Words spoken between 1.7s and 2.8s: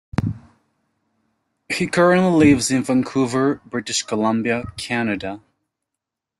currently lives